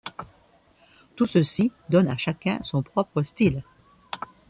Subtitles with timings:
[1.15, 3.61] Tout ceci donne à chacun son propre style.